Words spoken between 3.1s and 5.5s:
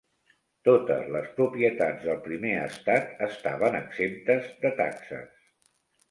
estaven exemptes de taxes.